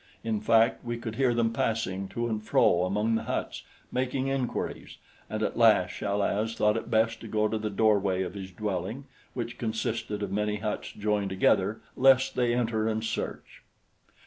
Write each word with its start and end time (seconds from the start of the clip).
In 0.23 0.41
fact, 0.41 0.83
we 0.83 0.97
could 0.97 1.13
hear 1.17 1.31
them 1.35 1.53
passing 1.53 2.07
to 2.07 2.25
and 2.27 2.41
fro 2.43 2.85
among 2.85 3.13
the 3.13 3.23
huts, 3.25 3.61
making 3.91 4.29
inquiries, 4.29 4.97
and 5.29 5.43
at 5.43 5.59
last 5.59 5.91
Chal 5.93 6.23
az 6.23 6.55
thought 6.55 6.75
it 6.75 6.89
best 6.89 7.21
to 7.21 7.27
go 7.27 7.47
to 7.47 7.59
the 7.59 7.69
doorway 7.69 8.23
of 8.23 8.33
his 8.33 8.49
dwelling, 8.49 9.03
which 9.35 9.59
consisted 9.59 10.23
of 10.23 10.31
many 10.31 10.55
huts 10.55 10.91
joined 10.91 11.29
together, 11.29 11.81
lest 11.95 12.33
they 12.33 12.51
enter 12.55 12.87
and 12.87 13.03
search. 13.03 13.61